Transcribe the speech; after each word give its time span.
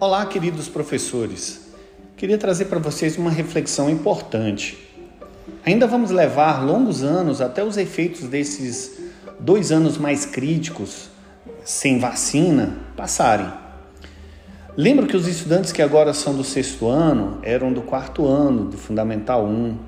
Olá, 0.00 0.26
queridos 0.26 0.68
professores. 0.68 1.72
Queria 2.16 2.36
trazer 2.36 2.64
para 2.64 2.80
vocês 2.80 3.16
uma 3.16 3.30
reflexão 3.30 3.88
importante. 3.88 4.76
Ainda 5.64 5.86
vamos 5.86 6.10
levar 6.10 6.66
longos 6.66 7.04
anos 7.04 7.40
até 7.40 7.62
os 7.62 7.76
efeitos 7.76 8.22
desses 8.22 8.98
dois 9.38 9.70
anos 9.70 9.96
mais 9.96 10.26
críticos, 10.26 11.10
sem 11.64 12.00
vacina, 12.00 12.76
passarem. 12.96 13.46
Lembro 14.76 15.06
que 15.06 15.16
os 15.16 15.28
estudantes 15.28 15.70
que 15.70 15.80
agora 15.80 16.12
são 16.12 16.34
do 16.34 16.42
sexto 16.42 16.88
ano 16.88 17.38
eram 17.44 17.72
do 17.72 17.80
quarto 17.80 18.26
ano 18.26 18.64
do 18.64 18.76
Fundamental 18.76 19.46
1 19.46 19.78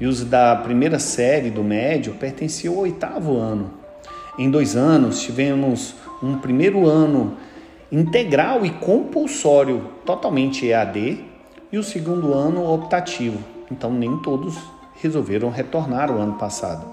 e 0.00 0.06
os 0.06 0.24
da 0.24 0.56
primeira 0.56 0.98
série 0.98 1.50
do 1.50 1.62
médio 1.62 2.14
pertenciam 2.14 2.74
ao 2.74 2.80
oitavo 2.80 3.36
ano. 3.36 3.72
Em 4.36 4.50
dois 4.50 4.74
anos 4.74 5.22
tivemos 5.22 5.94
um 6.20 6.38
primeiro 6.38 6.88
ano 6.88 7.36
integral 7.94 8.66
e 8.66 8.70
compulsório, 8.70 9.88
totalmente 10.04 10.66
EAD, 10.66 11.24
e 11.70 11.78
o 11.78 11.82
segundo 11.82 12.34
ano 12.34 12.68
optativo. 12.68 13.38
Então 13.70 13.92
nem 13.92 14.18
todos 14.18 14.58
resolveram 15.00 15.48
retornar 15.48 16.10
o 16.10 16.18
ano 16.18 16.34
passado. 16.34 16.84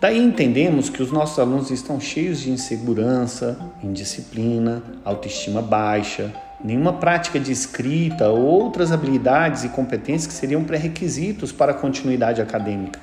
Daí 0.00 0.18
entendemos 0.18 0.88
que 0.88 1.02
os 1.02 1.10
nossos 1.10 1.38
alunos 1.40 1.70
estão 1.72 2.00
cheios 2.00 2.40
de 2.40 2.50
insegurança, 2.50 3.58
indisciplina, 3.82 4.82
autoestima 5.04 5.60
baixa, 5.60 6.32
nenhuma 6.62 6.92
prática 6.92 7.40
de 7.40 7.50
escrita 7.50 8.28
ou 8.28 8.44
outras 8.44 8.92
habilidades 8.92 9.64
e 9.64 9.70
competências 9.70 10.26
que 10.28 10.38
seriam 10.38 10.62
pré-requisitos 10.62 11.50
para 11.50 11.72
a 11.72 11.74
continuidade 11.74 12.40
acadêmica. 12.40 13.00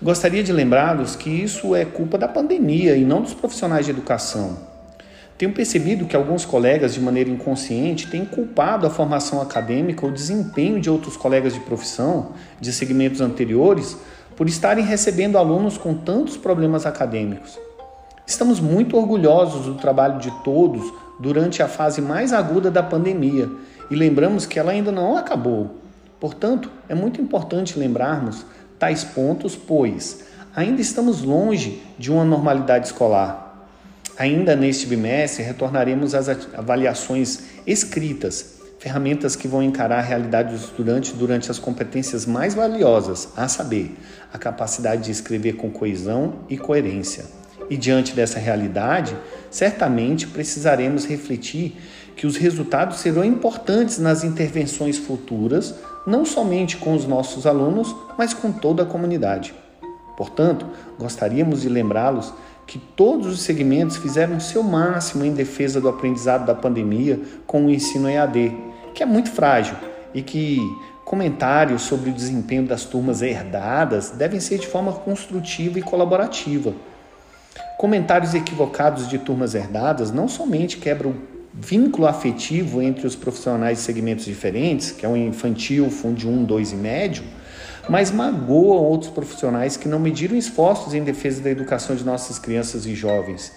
Gostaria 0.00 0.42
de 0.42 0.52
lembrá-los 0.52 1.14
que 1.14 1.28
isso 1.28 1.74
é 1.74 1.84
culpa 1.84 2.16
da 2.16 2.28
pandemia 2.28 2.96
e 2.96 3.04
não 3.04 3.20
dos 3.20 3.34
profissionais 3.34 3.84
de 3.84 3.90
educação. 3.90 4.75
Tenho 5.38 5.52
percebido 5.52 6.06
que 6.06 6.16
alguns 6.16 6.46
colegas, 6.46 6.94
de 6.94 7.00
maneira 7.00 7.28
inconsciente, 7.28 8.10
têm 8.10 8.24
culpado 8.24 8.86
a 8.86 8.90
formação 8.90 9.40
acadêmica 9.42 10.06
ou 10.06 10.10
desempenho 10.10 10.80
de 10.80 10.88
outros 10.88 11.14
colegas 11.14 11.52
de 11.52 11.60
profissão, 11.60 12.32
de 12.58 12.72
segmentos 12.72 13.20
anteriores, 13.20 13.98
por 14.34 14.48
estarem 14.48 14.84
recebendo 14.84 15.36
alunos 15.36 15.76
com 15.76 15.92
tantos 15.92 16.38
problemas 16.38 16.86
acadêmicos. 16.86 17.58
Estamos 18.26 18.60
muito 18.60 18.96
orgulhosos 18.96 19.66
do 19.66 19.74
trabalho 19.74 20.18
de 20.18 20.30
todos 20.42 20.90
durante 21.20 21.62
a 21.62 21.68
fase 21.68 22.00
mais 22.00 22.32
aguda 22.32 22.70
da 22.70 22.82
pandemia 22.82 23.48
e 23.90 23.94
lembramos 23.94 24.46
que 24.46 24.58
ela 24.58 24.72
ainda 24.72 24.90
não 24.90 25.18
acabou. 25.18 25.76
Portanto, 26.18 26.70
é 26.88 26.94
muito 26.94 27.20
importante 27.20 27.78
lembrarmos 27.78 28.44
tais 28.78 29.04
pontos, 29.04 29.54
pois 29.54 30.24
ainda 30.54 30.80
estamos 30.80 31.22
longe 31.22 31.82
de 31.98 32.10
uma 32.10 32.24
normalidade 32.24 32.86
escolar. 32.86 33.45
Ainda 34.18 34.56
neste 34.56 34.86
bimestre, 34.86 35.42
retornaremos 35.42 36.14
às 36.14 36.28
avaliações 36.54 37.40
escritas, 37.66 38.56
ferramentas 38.78 39.36
que 39.36 39.46
vão 39.46 39.62
encarar 39.62 39.98
a 39.98 40.02
realidade 40.02 40.52
dos 40.54 40.64
estudantes 40.64 41.12
durante 41.12 41.50
as 41.50 41.58
competências 41.58 42.24
mais 42.24 42.54
valiosas, 42.54 43.28
a 43.36 43.46
saber, 43.46 43.94
a 44.32 44.38
capacidade 44.38 45.04
de 45.04 45.10
escrever 45.10 45.56
com 45.56 45.70
coesão 45.70 46.36
e 46.48 46.56
coerência. 46.56 47.26
E 47.68 47.76
diante 47.76 48.14
dessa 48.14 48.38
realidade, 48.38 49.14
certamente 49.50 50.26
precisaremos 50.26 51.04
refletir 51.04 51.76
que 52.16 52.26
os 52.26 52.36
resultados 52.36 53.00
serão 53.00 53.22
importantes 53.22 53.98
nas 53.98 54.24
intervenções 54.24 54.96
futuras, 54.96 55.74
não 56.06 56.24
somente 56.24 56.78
com 56.78 56.94
os 56.94 57.06
nossos 57.06 57.46
alunos, 57.46 57.94
mas 58.16 58.32
com 58.32 58.50
toda 58.50 58.84
a 58.84 58.86
comunidade. 58.86 59.52
Portanto, 60.16 60.64
gostaríamos 60.98 61.60
de 61.60 61.68
lembrá-los 61.68 62.32
que 62.66 62.78
todos 62.78 63.26
os 63.26 63.40
segmentos 63.40 63.96
fizeram 63.96 64.36
o 64.36 64.40
seu 64.40 64.62
máximo 64.62 65.24
em 65.24 65.32
defesa 65.32 65.80
do 65.80 65.88
aprendizado 65.88 66.44
da 66.44 66.54
pandemia 66.54 67.20
com 67.46 67.66
o 67.66 67.70
ensino 67.70 68.08
EAD, 68.08 68.52
que 68.94 69.02
é 69.02 69.06
muito 69.06 69.30
frágil 69.30 69.76
e 70.12 70.20
que 70.22 70.58
comentários 71.04 71.82
sobre 71.82 72.10
o 72.10 72.12
desempenho 72.12 72.66
das 72.66 72.84
turmas 72.84 73.22
herdadas 73.22 74.10
devem 74.10 74.40
ser 74.40 74.58
de 74.58 74.66
forma 74.66 74.92
construtiva 74.92 75.78
e 75.78 75.82
colaborativa. 75.82 76.74
Comentários 77.78 78.34
equivocados 78.34 79.08
de 79.08 79.18
turmas 79.18 79.54
herdadas 79.54 80.10
não 80.10 80.26
somente 80.26 80.78
quebram 80.78 81.14
vínculo 81.52 82.06
afetivo 82.06 82.82
entre 82.82 83.06
os 83.06 83.14
profissionais 83.14 83.78
de 83.78 83.84
segmentos 83.84 84.24
diferentes, 84.24 84.90
que 84.90 85.06
é 85.06 85.08
o 85.08 85.16
infantil, 85.16 85.88
fundo 85.90 86.28
1, 86.28 86.44
2 86.44 86.72
e 86.72 86.76
médio, 86.76 87.24
mas 87.88 88.10
magoam 88.10 88.82
outros 88.82 89.10
profissionais 89.10 89.76
que 89.76 89.88
não 89.88 89.98
mediram 89.98 90.36
esforços 90.36 90.94
em 90.94 91.04
defesa 91.04 91.42
da 91.42 91.50
educação 91.50 91.94
de 91.94 92.04
nossas 92.04 92.38
crianças 92.38 92.86
e 92.86 92.94
jovens. 92.94 93.52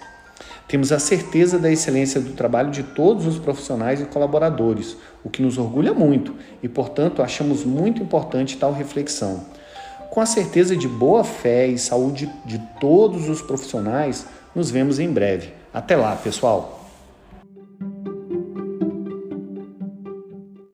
Temos 0.67 0.91
a 0.91 0.99
certeza 0.99 1.57
da 1.57 1.71
excelência 1.71 2.21
do 2.21 2.33
trabalho 2.33 2.69
de 2.69 2.83
todos 2.83 3.25
os 3.25 3.39
profissionais 3.39 3.99
e 4.01 4.05
colaboradores, 4.05 4.95
o 5.23 5.29
que 5.29 5.41
nos 5.41 5.57
orgulha 5.57 5.95
muito 5.95 6.35
e, 6.61 6.69
portanto, 6.69 7.23
achamos 7.23 7.65
muito 7.65 8.03
importante 8.03 8.55
tal 8.55 8.71
reflexão. 8.71 9.45
Com 10.11 10.21
a 10.21 10.27
certeza 10.27 10.75
de 10.75 10.87
boa 10.87 11.23
fé 11.23 11.67
e 11.67 11.77
saúde 11.79 12.31
de 12.45 12.59
todos 12.79 13.29
os 13.29 13.41
profissionais, 13.41 14.27
nos 14.55 14.69
vemos 14.69 14.99
em 14.99 15.11
breve. 15.11 15.53
Até 15.73 15.95
lá, 15.95 16.15
pessoal! 16.15 16.78